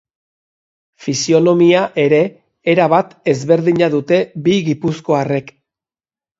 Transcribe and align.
Fisionomia 1.07 1.83
ere 2.05 2.23
erabat 2.75 3.13
ezberdina 3.35 3.93
dute 3.99 4.21
bi 4.49 4.59
gipuzkoarrek. 4.73 5.57